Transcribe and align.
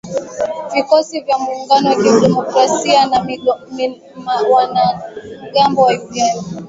Vikosi 0.73 1.19
vya 1.21 1.37
Muungano 1.37 1.89
wa 1.89 1.95
Kidemokrasia 1.95 3.05
ni 3.25 3.39
wanamgambo 4.49 5.81
wa 5.81 5.93
Uganda. 5.93 6.57